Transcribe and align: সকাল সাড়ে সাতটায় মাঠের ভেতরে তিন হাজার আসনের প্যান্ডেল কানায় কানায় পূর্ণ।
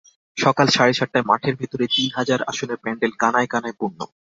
সকাল 0.37 0.67
সাড়ে 0.67 0.93
সাতটায় 0.93 1.27
মাঠের 1.29 1.55
ভেতরে 1.55 1.85
তিন 1.93 2.09
হাজার 2.17 2.39
আসনের 2.51 2.81
প্যান্ডেল 2.83 3.11
কানায় 3.21 3.49
কানায় 3.53 3.77
পূর্ণ। 3.79 3.99